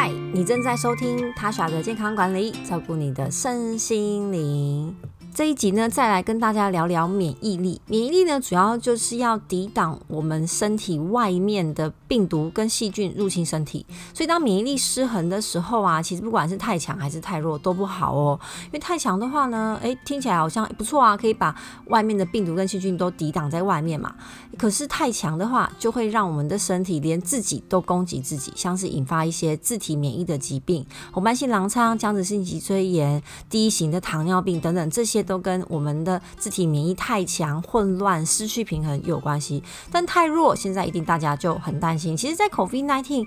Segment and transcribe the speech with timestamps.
[0.00, 4.94] 嗨，你正在收听他耍的健康管理，照顾你的身心灵。
[5.34, 7.80] 这一集呢，再来跟大家聊聊免疫力。
[7.86, 13.86] 免疫力呢，主要就是要抵挡我们身体外面的病毒跟细菌入侵身体。
[14.12, 18.40] 所以，当免疫力失衡的时候啊，其实不管是太强还是太弱都不好哦。
[18.66, 21.54] 因为太强的话呢，诶，听起来好像不错啊，可以把
[21.86, 24.12] 外面的病毒跟细菌都抵挡在外面嘛。
[24.58, 35.28] 可是太强的话，就会让我们的身体连自己都攻击自己，像是引发一些自体免疫的疾病，红斑性狼疮、僵直性脊椎炎、第一型的糖尿病等等这些。
[35.28, 42.16] 都跟我们的自体免疫太强、混乱、失去平衡有关系，但太弱，现在一定大家就很担心。
[42.16, 43.26] 其实，在 COVID-19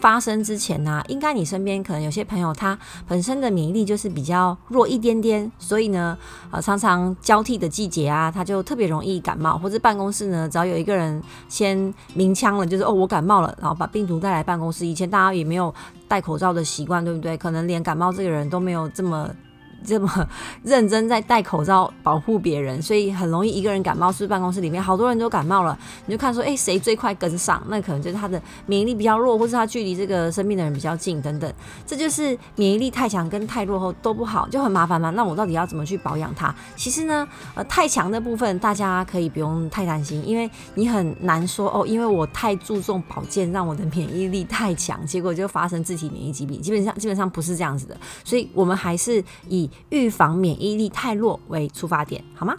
[0.00, 6.16] 发生之前呢，应该你身边可能有些朋友他本身的免疫力就是比较弱一点点，所以呢，
[6.50, 14.86] 呃，常常交替的季节啊，他就特别容易感冒，或者办公室呢，只要有一个人先鸣枪了，就是哦，我感冒了，然后把病毒带来办公室。
[14.86, 15.72] 以前大家也没有
[16.08, 17.36] 戴口罩的习惯，对不对？
[17.36, 19.28] 可能连感冒这个人都没有这么。
[19.82, 20.28] 这么
[20.62, 24.10] 认真在戴口罩保护别人，所以很容易一个人感冒。
[24.10, 27.62] 是办公室里面好多人都感冒了，你就看说，哎，谁最快跟上？
[27.68, 31.50] 那可能就是他的免疫力比较弱，或是他距离这个生病的人比较近等等。
[31.86, 35.10] 这就是免疫力太强跟太弱后都不好，就很麻烦嘛。
[35.10, 36.52] 那我到底要怎么去保养它？
[36.74, 46.60] 其实呢，呃，太强的部分大家可以不用太担心，因为你很难说哦，因为我太注重保健，让我的免疫力太强，结果就发生自体免疫疾病。
[46.60, 52.56] 基本上基本上不是这样子的，所以我们还是以预防免疫力太弱为出发点，好吗？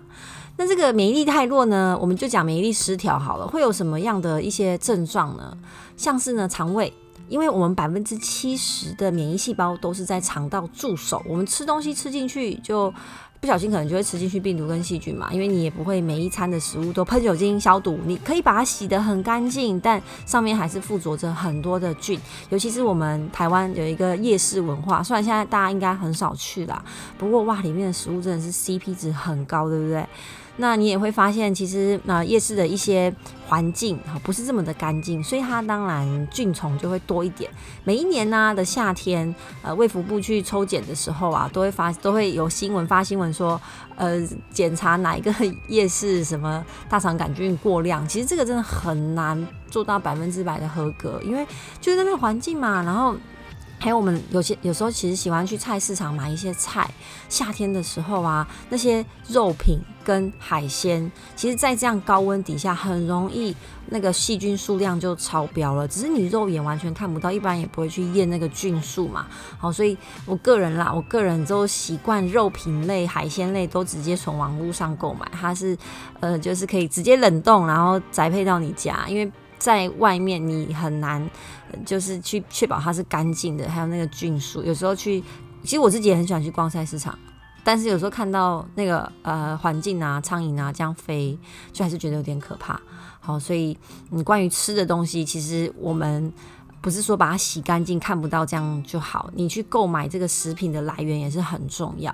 [0.58, 3.48] 那这个免疫力太弱呢，我们就讲免疫力失调好了。
[3.48, 5.58] 会有什么样的一些症状呢？
[5.98, 6.94] 像是呢，肠胃，
[7.30, 12.94] 因为我们百分之七十的免疫细胞都是在肠道驻守，我们吃东西吃进去就。
[13.42, 22.20] 不小心可能就会吃进去病毒跟细菌嘛，因为你也不会每一餐的食物都喷酒精消毒，你可以把它洗得很干净，但上面还是附着着很多的菌。
[22.52, 26.86] 尤其是我们台湾有一个夜市文化，虽然现在大家应该很少去啦，
[27.18, 30.06] 不过哇，里面的食物真的是 CP 值很高，对不对？
[30.58, 33.12] 那你也会发现，其实那夜市的一些
[33.48, 37.50] 环境哈不是这么的干净，所以它当然菌虫就会多一点。
[37.84, 43.60] 每一年呢的夏天，呃，卫福部去抽检的时候啊，都会发 都会有新闻发新闻说，
[43.96, 45.34] 呃，检查哪一个
[45.68, 48.08] 夜市什么大肠杆菌过量。
[48.08, 51.46] 其实这个真的很难做到百分之百的合格，因为
[51.80, 53.16] 就是在那个环境嘛，然后。
[53.82, 56.88] 还有我们有些有时候其实喜欢去菜市场买一些菜，
[57.28, 63.56] 夏天的时候啊，那些肉品跟海鲜，其实，在这样高温底下，很容易
[63.88, 65.88] 那个细菌数量就超标了。
[65.88, 69.26] 只是你肉眼完全看不到，一般也不会去验那个菌数嘛。
[69.58, 75.76] 好，所以我个人啦，我个人都习惯肉品类、海鲜类都直接从网络上购买，它是
[76.20, 79.32] 呃，就是可以直接冷冻，然后宅配到你家，因为。
[79.62, 81.30] 在外面你很难，
[81.86, 84.64] 就是去确保它是干净的，还有那个菌数。
[84.64, 85.24] 有时候去，
[85.62, 87.16] 其实我自己也很喜欢去逛菜市场，
[87.64, 91.38] 但是有时候看到那个呃环境啊，苍蝇啊这样飞，
[91.72, 92.82] 就还是觉得有点可怕。
[93.20, 93.78] 好，所以
[94.10, 96.34] 你关于吃的东西，其实我们。
[96.82, 102.14] 不是说把它洗干净看不到这样就好，你去购买这个食品的来源也是很重要。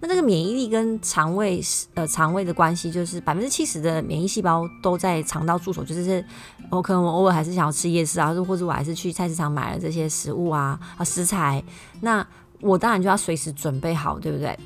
[0.00, 1.62] 那这个免疫力跟肠胃
[1.94, 6.24] 呃肠胃的关系，就是百分之七十的免疫细胞都在肠道驻守，就是
[6.68, 11.62] 我可能我偶尔还是想要吃夜市啊，或者我还是去菜市场买了这些食物啊啊食材，
[12.00, 12.26] 那
[12.60, 14.58] 我当然就要随时准备好，对不对？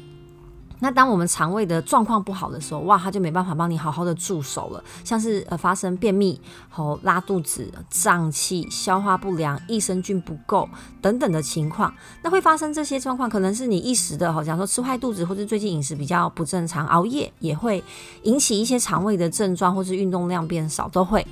[0.83, 10.69] 那当我们肠胃的状况不好的时候，哇，它就没办法帮你好好的助手了，像是呃发生便秘、和拉肚子、胀气、消化不良、益生菌不够
[11.01, 11.95] 等等的情况，
[12.25, 17.85] 那会发生这些状况，可能是你一时的，好像说吃坏肚子，或是最近饮食比较不正常，熬夜也会
[18.25, 21.25] 引起一些肠胃的症状，或是运动量变少都会。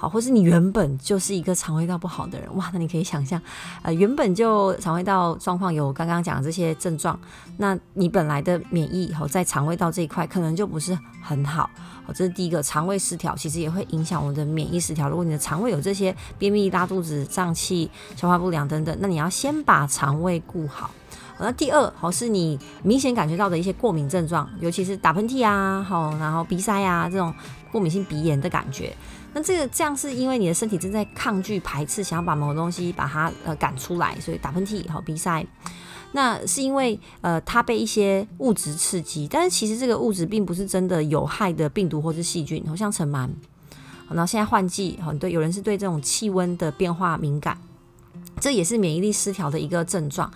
[0.00, 3.38] 好，或是你原本就是一个肠胃道不好的人，哇，那你可以想象，
[3.82, 7.20] 呃，原本就肠胃道状况有刚刚讲的这些症状，
[7.58, 11.68] 那你本来的免疫好在肠胃道这一块可能就不是很好，
[12.06, 15.06] 好，这是第一个，肠胃失调其实也会影响我们的免疫失调。
[15.06, 20.90] 如果你的肠胃有这些便秘、拉肚子、胀气、消化不良等等，那你要先把肠胃顾好。
[21.38, 27.34] 那第二，好是你明显感觉到的一些过敏症状，尤其是打喷嚏啊，好，然后鼻塞啊这种
[27.70, 28.94] 过敏性鼻炎的感觉。
[29.32, 35.46] 那这个这样是因为你的身体正在抗拒排斥，想要把某个东西把它呃赶出来，所以打喷嚏好鼻塞。
[36.12, 43.28] 那是因为呃它被一些物质刺激，但是其实这个物质并不是真的有害的病毒或是细菌，好像尘螨。
[44.08, 47.56] 然后现在换季，很多有人是对这种气温的变化敏感，
[48.40, 50.28] 这也是免疫力失调的一个症状。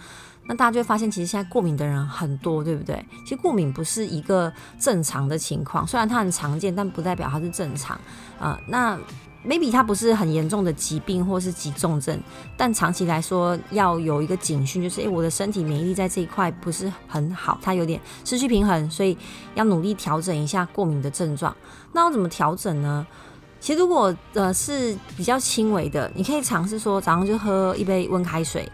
[0.46, 3.04] 那大家就会发现，其实现在过敏的人很多，对不对？
[3.24, 7.98] 其实过敏不是一个正常的情况，虽然它很常见，但不代表它是正常。
[8.38, 8.98] 呃，那
[9.46, 12.18] maybe 它不是很严重的疾病或是急重症，
[12.56, 19.16] 但长期来说要有一个警讯，就是诶，我的身体免疫力在这一块不是很好，它有点失去平衡，所以
[19.54, 21.54] 要努力调整一下过敏的症状。
[21.92, 23.06] 那要怎么调整呢？
[23.60, 28.70] 其实如果呃是比较轻微的，你可以尝试说早上就喝一杯温开水，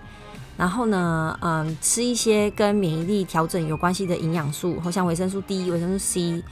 [0.61, 6.43] 然后呢，嗯，吃一些跟免疫力调整有关系的营养素，或像维生素 D、维生素 C。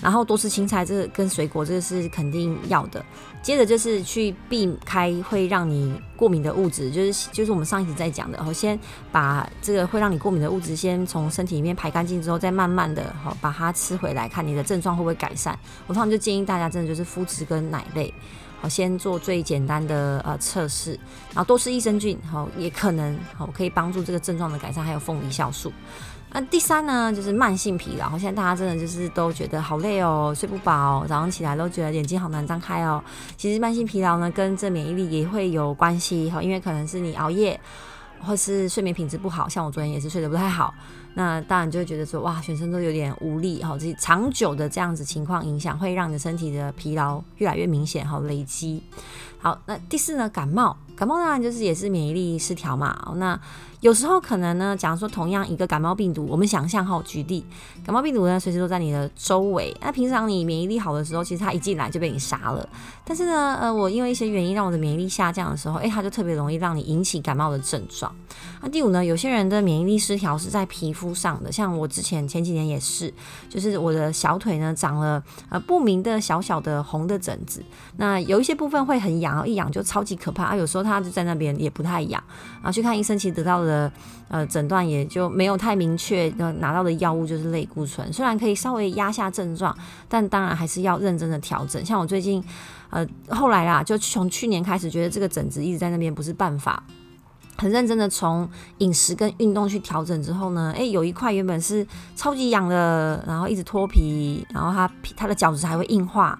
[0.00, 3.04] 然后多吃青菜，这个跟水果，这个是肯定要的。
[3.42, 8.78] 接着就是去避开会让你过敏的物质，就是就是我们上一集在讲的，然后先
[9.12, 15.56] 把这个会让你过敏的物质先从身体里面排干净之后，再慢慢的好把它吃回来，看你的症状会不会改善。
[15.86, 18.12] 我通常就建议大家真的就是麸质跟奶类，
[18.60, 20.92] 好先做最简单的呃测试，
[21.32, 25.72] 然后多吃益生菌，好也可能好可以帮助这个症状的改善，还有凤梨酵素。
[26.38, 28.10] 那第三呢，就是慢性疲劳。
[28.18, 33.02] 现在大家真的就是都觉得好累哦，睡不饱，早上起来都觉得眼睛好难张开哦。
[33.38, 37.58] 其实慢性疲劳呢，跟这免疫力也会有关系哈，因为可能是你熬夜，
[38.20, 40.74] 或是睡眠品质不好，像我昨天也是睡得不太好。
[41.14, 43.74] 那当然就会觉得说，哇，全身都有点无力哈。
[43.78, 48.82] 这长久的这样子情况影响，会让你的身体的疲劳越来越明显哈，累积。
[49.38, 50.76] 好，那第四呢，感冒。
[50.96, 53.12] 感冒当然就是也是免疫力失调嘛。
[53.16, 53.38] 那
[53.80, 57.44] 有时候可能呢，假如说同样一个感冒病毒，我们想象哈，举例，
[57.84, 59.76] 感冒病毒呢随时都在你的周围。
[59.82, 62.66] 那平常你免疫力好的时候，其实它一进来就被你杀了。
[63.04, 68.12] 但是呢，呃，我因为一些原因让我的免疫力下降的时候，诶，它就特别容易让你引起感冒的症状。
[68.62, 73.12] 那第五呢，有些人的免疫力失调是在皮肤上的，像我之前前几年也是，
[73.50, 77.62] 就是我的小腿呢长了呃不明的小小的红的疹子。
[77.98, 80.56] 那有一些部分会很痒，一痒就超级可怕啊。
[80.56, 82.22] 有时候他就在那边也不太痒，
[82.54, 83.90] 然后去看医生，其实得到的
[84.28, 86.28] 呃诊断也就没有太明确，
[86.58, 89.76] 拿到的药物就是类固醇，虽然可以稍微压下症状，
[90.08, 91.84] 但当然还是要认真的调整。
[91.84, 92.42] 像我最近
[92.90, 96.82] 呃后来啦，就从去年开始觉得这个疹子一直在那边不是办法。
[97.58, 98.46] 很认真的从
[98.78, 106.38] 饮食跟运动去调整之后呢，诶，有一块原本是超级痒的，然后一直脱皮，然后它皮它的角质还会硬化，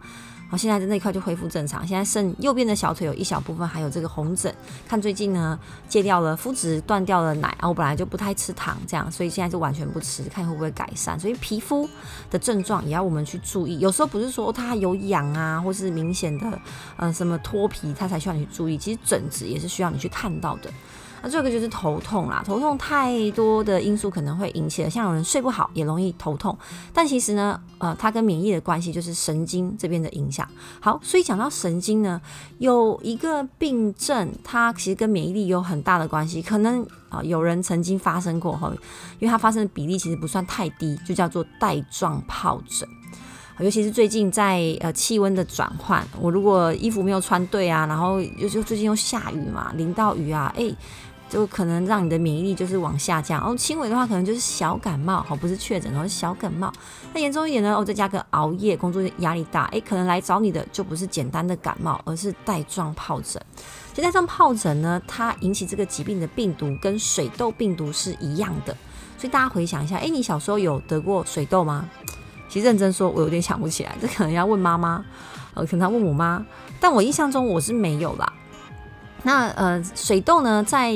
[0.49, 1.85] 好，现在的那块就恢复正常。
[1.87, 4.55] 现在剩右边的小腿有一小部分还有这个红疹，
[4.87, 5.59] 看最近呢
[5.89, 11.19] 戒掉了麸质，断掉了奶，啊，我本来就不太吃糖，这样，所以现在就完全不吃，看会不会改善。
[11.19, 11.89] 所以皮肤
[12.31, 16.59] 的症状也要我们去注意，有时候不是说它有痒啊，或是明显的
[16.97, 20.71] 呃什么脱皮，它才需要你去注意，其实疹子也是需要你去看到的。
[21.23, 26.57] 那这个就是头痛啦，头痛太多的因素可能会引起的，像有人睡不好也容易头痛，
[26.93, 30.47] 但其实呢，呃，它跟免疫的关系就是神经这边的影响。
[30.81, 32.21] 好，所以讲到神经呢，
[32.59, 38.71] 有一个病症，它其实跟免疫力有很大的关系，可能啊有人曾经发生过哈，
[39.19, 42.89] 因为它发生的比例其实不算太低，就叫做带状疱疹。
[43.59, 50.71] 尤其是最近在呃气温的转换，我如果衣服没有穿对啊，然后又就最近又下雨嘛，淋到雨啊，哎，
[51.27, 53.43] 就可能让你的免疫力就是往下降。
[53.43, 56.71] 哦，轻微的话可能就是小感冒，好，不是确诊，而是小感冒。
[57.15, 63.43] 那严重一点呢，哦，再加个熬夜，工作压力大，哎，可能来找你的就不是简单的感冒，而是带状疱疹。
[63.95, 68.77] 其实带状疱疹呢，它引起这个疾病的病毒跟水痘病毒是一样的，
[69.17, 71.89] 所以大家回想一下，哎，你小时候有得过水痘吗？
[72.49, 75.05] 其实认真说，我有点想不起来，这可能要问妈妈，
[75.55, 76.45] 呃，可能要问我妈。
[76.81, 78.33] 但我印象中我是没有啦。
[79.23, 80.95] 那呃，水痘呢，在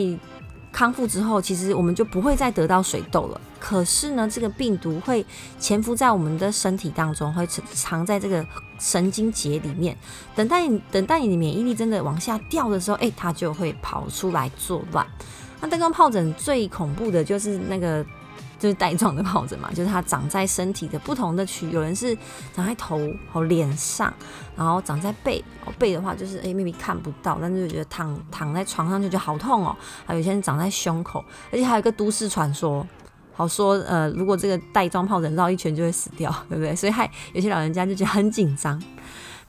[0.71, 3.40] 康复之后，其实我们就不会再得到水痘了。
[3.59, 5.25] 可是呢，这个病毒会
[5.59, 8.47] 潜伏在我们的身体当中，会藏在这个
[8.78, 9.97] 神经节里面，
[10.35, 15.07] 等待你等待你的免疫力真的往下掉的时候，哎，它就会跑出来作乱。
[15.61, 18.04] 那带状疱疹最恐怖的就是那个。
[18.61, 22.17] 就是带状的疱疹嘛，就是它长在身体的不同的区，有人是
[22.55, 23.00] 长在头
[23.33, 24.12] 和脸上，
[24.55, 25.43] 然后长在背，
[25.79, 29.75] 背的话就是哎秘密看不到，但是就觉得躺躺在床上就觉得好痛哦。
[30.05, 32.87] 还有些人长在胸口，而且还有一个都市传说，
[33.33, 36.76] 好说呃，如果这个带状疱疹绕一圈就会死掉，对不对？
[36.76, 38.81] 所以害有些老人家就觉得很紧张。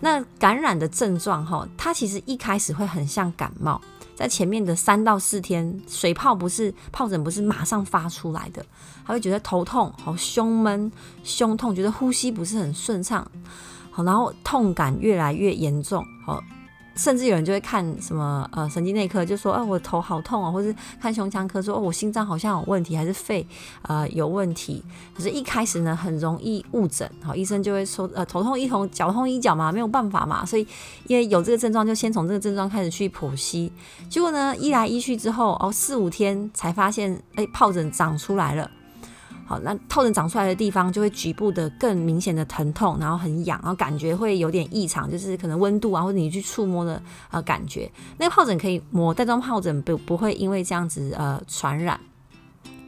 [0.01, 3.79] 那感染的症状哈，它其实一开始会很像感冒。
[4.13, 8.63] 在前面的三到四天，水泡不是疱疹，不是马上发出来的，
[9.05, 10.91] 他会觉得头痛，好胸闷、
[11.23, 13.25] 胸痛，觉得呼吸不是很顺畅，
[13.89, 16.43] 好，然后痛感越来越严重，好。
[16.95, 23.45] 甚至有人就会看什么呃神经内科，就说，哎，我头好痛哦，或是看胸腔科说，哦，我心脏好像有问题，还是肺
[23.83, 24.83] 呃有问题。
[25.15, 30.45] 可是，一开始呢，很容易误诊，好，医生就会说，呃，头痛医头，脚痛医脚嘛，没有办法嘛。
[30.45, 30.67] 所以，
[31.07, 33.71] 因为有这个症状，就先从这个症状开始去剖析。
[34.09, 38.69] 结果呢，医来医去之后，哦，四五天才发现，哎，疱疹长出来了。
[39.51, 47.91] 好，那疱疹长出来的地方就会局部的更明显的疼痛，然后很痒，然后感觉会有点异常，就是可能温度啊，或者你去触摸的呃感觉。
[48.17, 51.99] 那个疱疹可以抹，带状疱疹不不会因为这样子呃传染。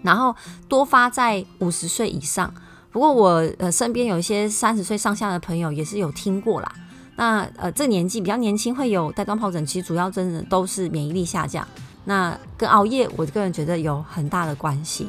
[0.03, 0.34] 然后
[0.70, 2.53] 多发在五十岁以上，
[2.91, 6.72] 不过我呃身边有一些三十岁上下的朋友也是有听过啦。
[7.17, 11.67] 那呃这年纪比较年轻会有带状疱疹，其实主要真的都是免疫力下降。
[12.05, 15.08] 那跟熬夜，我个人觉得有很大的关系。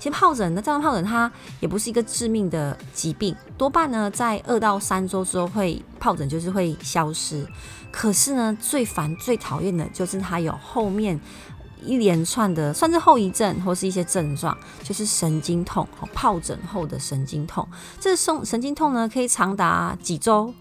[0.00, 1.30] 其实疱疹，那带状疱疹它
[1.60, 7.46] 也不是一个致命的疾病，多半呢在二到三周之后会疱疹就是会消失。
[7.92, 11.20] 可是呢，最烦最讨厌的就是它有后面。
[11.82, 17.66] 一连串的算是后遗症或是一些症状，就是神经痛，疱疹后的神经痛。
[17.98, 20.52] 这神神经痛呢，可以长达几周、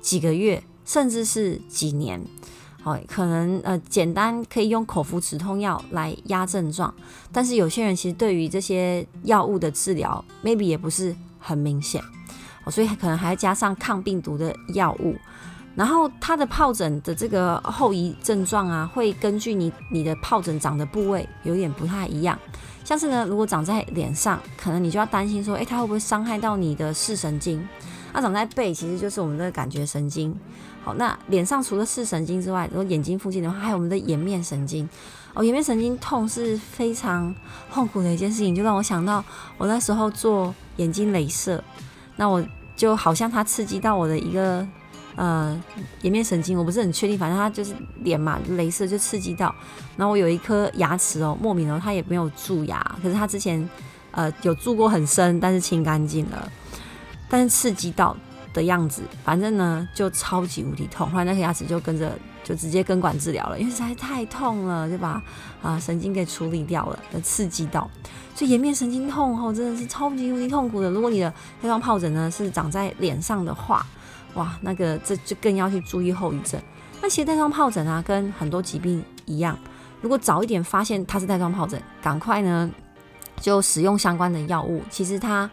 [0.00, 2.24] 几个月，甚至是几年。
[3.08, 6.92] 可能呃，简单可以用口服止痛药来压症状，
[7.32, 12.02] 但是有些人其实对于这些药物的治疗，maybe 也不是很明显，
[12.64, 15.16] 哦，所以可能还要加上抗病毒的药物。
[15.74, 22.36] 然后它的疱疹的这个后遗症状啊，会根据你你的疱疹长的部位有点不太一样。
[22.84, 27.64] 像是呢，如果长在脸上，可能你就要担心说，诶，它会不会伤害到你的视神经？
[28.12, 30.34] 那长在背，其实就是我们的感觉神经。
[30.96, 34.88] 那脸上除了视神经之外，如果眼睛附近的话，还有我们的颜面神经。
[35.34, 37.34] 哦，颜面神经痛是非常
[37.72, 39.24] 痛苦的一件事情，就让我想到
[39.56, 41.62] 我那时候做眼睛镭射，
[42.16, 42.44] 那我
[42.76, 44.66] 就好像它刺激到我的一个。
[45.16, 45.60] 呃，
[46.02, 49.52] 颜面神经我不是很确定，反正它就是脸嘛，镭射就刺激到。
[49.96, 53.68] 然后我有一颗牙齿哦，莫名哦，它也没有蛀牙，可是它之前
[54.12, 56.48] 呃有蛀过很深，但是清干净了。
[57.28, 58.16] 但是刺激到
[58.52, 65.22] 的样子，反正呢就超级无敌痛，后来那颗牙齿就跟着就直接根管治疗了，因为实在太痛了，就把
[65.62, 67.88] 啊神经给处理掉了，刺激到。
[68.34, 70.90] 所以颜面神经痛哦，真的是超级无敌痛苦的。
[70.90, 73.84] 如果你的黑状疱疹呢是长在脸上的话，
[74.34, 76.60] 哇，那个这就更要去注意后遗症。
[77.02, 79.58] 那其实带状疱疹啊，跟很多疾病一样，
[80.00, 82.70] 如果早一点发现它是带状疱疹，赶快呢
[83.40, 85.50] 就使用相关的药物，其实它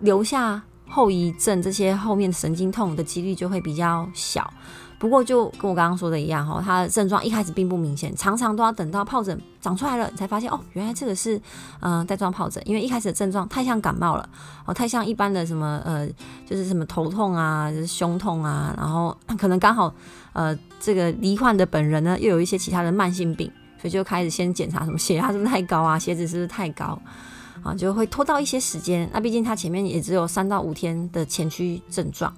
[0.00, 4.52] 留下后遗症这些后面神经痛的几率就会比较小。
[4.98, 11.38] 不过就跟我刚刚说的一样哈，它的症状一开始并不明显，常常都要等到疱疹长出来了，你才发现哦，原来这个是
[11.80, 14.26] 嗯带状疱疹，因为一开始的症状太像感冒了
[14.64, 16.08] 哦，太像一般的什么呃，
[16.46, 19.94] 就是什么头痛啊，就是胸痛啊，然后可能刚好
[20.32, 26.98] 呃这个罹患的本人呢又有一些其他的慢性病，所以就开始先检查什么血压是不是太高啊，血脂是不是太高
[27.62, 29.08] 啊，就会拖到一些时间。
[29.12, 32.32] 那毕竟它前面也只有三到五天的前驱症状。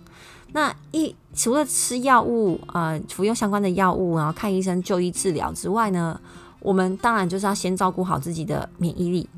[0.53, 6.19] 那一除了吃药物，呃，服用相关的药物，然后看医生就医治疗之外呢，
[6.61, 9.29] 我们当然就是要先照顾好自己的免疫力，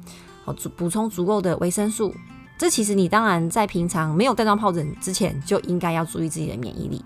[0.44, 2.14] 好，补补充足够的维生素。
[2.56, 7.02] 这其实你当然在平常没有带状疱疹之前就应该要注意自己的免疫力。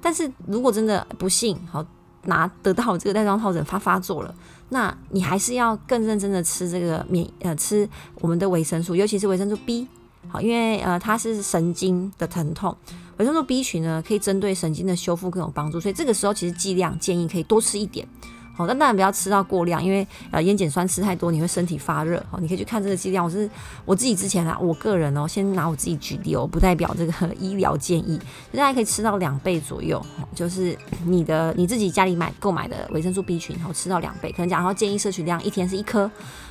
[0.00, 1.84] 但是如果真的不幸好
[2.24, 4.34] 拿得到这个带状疱疹发发作了，
[4.70, 7.88] 那你还是要更认真的吃这个免呃吃
[8.20, 9.86] 我们的维生素，尤其是维生素 B，
[10.28, 12.76] 好，因为呃它是神经的疼痛。
[13.18, 18.08] 维生素 B 群呢，可以针对神经的修复更有帮助，所以这个时候其实剂量建议可以多吃一点，
[18.56, 23.24] 好，但当然不要吃到过量，因为呃烟碱酸吃太多你会身体发热，好，你可以去看这个剂量。
[23.24, 23.50] 我是
[23.84, 28.18] 我自己之前啊，我个人哦，先拿我自己举例哦，不代表这个 医疗建议，
[28.52, 30.00] 大家可以吃到两倍左右，
[30.34, 36.10] 就是你的你自己家里买购买的维生素 B 群，然后吃到两倍，可能讲后建议摄取量一天是一颗，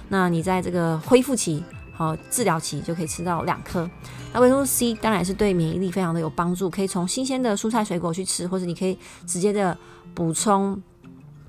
[0.10, 1.64] 那你在这个恢复期。
[1.96, 3.88] 好，治疗期就可以吃到两颗。
[4.34, 9.78] 那维生素 C 当然是对免疫力非常的有帮助，可以从新鲜的蔬菜水果去吃，或者你可以直接的
[10.16, 10.82] 补充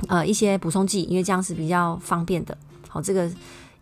[0.08, 2.56] 呃一些补充剂，因为这样是比较方便的。
[2.88, 3.30] 好，这个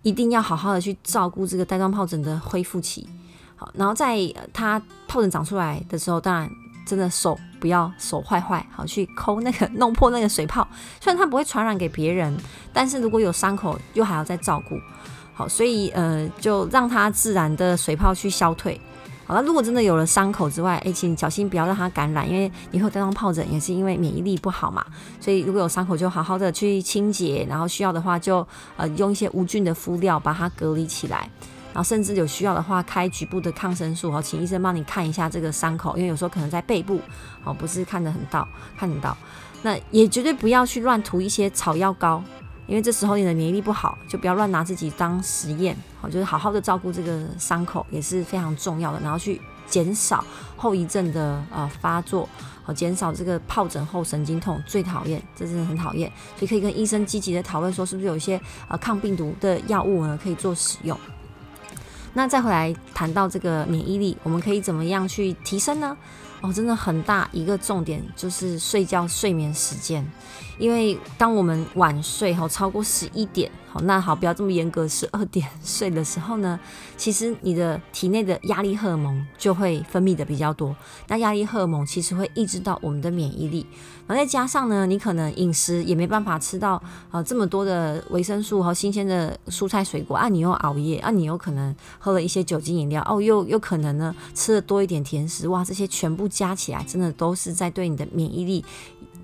[0.03, 3.09] 一定要好好的去照顾这个带状疱疹的恢复期。
[3.57, 4.19] 好，然后在
[4.53, 6.51] 它疱疹长出来的时候，当然
[6.87, 10.67] 真的手不要手坏坏，好去抠那个弄破那个水泡。
[11.01, 12.37] 虽然它不会传染给别人，
[12.73, 14.79] 但是如果有伤口，又还要再照顾。
[15.35, 18.81] 好，所以呃，就让它自然的水泡去消退。
[19.25, 24.85] 好了，如果真的有了伤口之外，哎，请小心不要让它感染，因为以后带状疱疹也是因为免疫力不好嘛。
[25.21, 31.31] 所以如果有伤口，就好好的去清洁，然后需要的话就呃用一些无菌的敷料把它隔离起来，
[31.73, 37.01] 然后甚至有需要的话开局部的抗生素，好，请医生帮你看一下这个伤口，因为有时候可能在背部，
[37.45, 39.17] 哦，不是看得很到，看得到。
[39.63, 42.23] 那也绝对不要去乱涂一些草药膏。
[42.67, 50.25] 因为这时候你的免疫力不好，就不要乱拿自己当实验，好，就是好好的照顾这个伤口也是非常重要的，然后去减少
[50.57, 52.29] 后遗症的呃发作，
[52.63, 60.97] 好，减少这个疱疹后神经痛最讨厌，这真的很讨厌，所以可以跟医生积极的讨论说，是不是有一些呃抗病毒的药物呢可以做使用。
[62.15, 65.97] 那再回来谈到这个免疫力，我们可以怎么样去提升呢？
[66.43, 70.05] 哦，真的很大一个重点就是睡觉睡眠时间，
[70.59, 76.59] 因为当我们晚睡哈超过十一点，好那好不要这么严格，十二点 睡的时候呢，
[76.97, 80.75] 其实你的体内的压力荷尔蒙就会分泌的比较多，
[81.09, 83.67] 那压力荷尔蒙其实会抑制到我们的免疫力，
[84.07, 96.29] 然后再加上呢，你可能饮食也没办法吃到啊这么多的维生素和新鲜的蔬菜水果啊，你又熬夜啊，你有可能喝了一些酒精饮料哦，又又可能呢吃的多一点甜食，哇，这些全部。
[96.33, 98.65] 加起来真的都是在对你的免疫力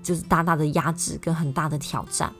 [0.03, 2.31] 就是大大的压制跟很大的挑战。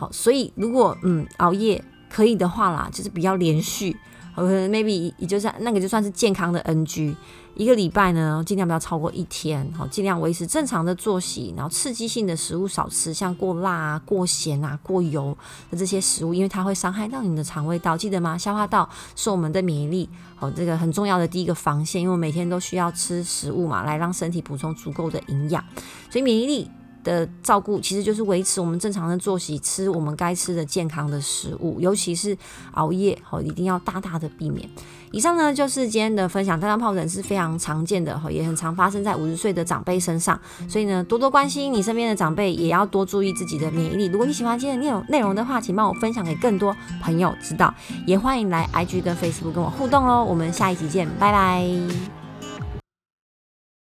[0.00, 3.94] 好，所以如果嗯熬夜可以的话啦，就是比较连续
[4.34, 7.14] ，maybe 也就是那个就算是健康的 NG。
[7.54, 15.36] 一个礼拜呢，尽量不要超过一天，好，尽量维持正常的作息，然后刺激性的食物少吃，像过辣啊、过咸啊、过油
[15.70, 18.38] 的这些食物，因为它会伤害到你的肠胃道，记得吗？
[18.38, 25.62] 消化道是我们的免疫力，好，这个很重要的第一个防线，因为每天都需要吃食物嘛，来让身体补充足够的营养，
[26.08, 26.70] 所以免疫力。
[27.02, 32.36] 的照顾其实就是维持我们正常的作息，吃我们该吃的健康的食物，尤其是
[32.72, 34.68] 熬夜，好一定要大大的避免。
[35.12, 40.38] 以上呢就是今天的分享，大量疱疹是非常常见的，哈，也很常发生在五十岁的长辈身上，
[40.68, 44.06] 所以呢多多关心你身边的长辈，也要多注意自己的免疫力。
[44.06, 47.74] 如果你喜欢今天的内容内容的话，请帮我分享给更多朋友知道，
[48.06, 50.24] 也欢迎来 IG 跟 Facebook 跟我互动哦。
[50.24, 52.19] 我们下一集见，拜拜。